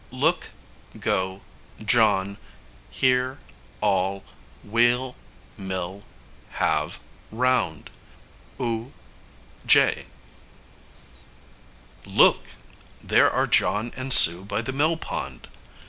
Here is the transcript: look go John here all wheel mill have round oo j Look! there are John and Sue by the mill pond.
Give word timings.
look 0.09 0.49
go 0.99 1.41
John 1.85 2.37
here 2.89 3.37
all 3.81 4.23
wheel 4.63 5.15
mill 5.59 6.01
have 6.53 6.99
round 7.29 7.91
oo 8.59 8.91
j 9.67 10.05
Look! 12.03 12.55
there 13.03 13.29
are 13.29 13.45
John 13.45 13.91
and 13.95 14.11
Sue 14.11 14.43
by 14.43 14.63
the 14.63 14.73
mill 14.73 14.97
pond. 14.97 15.47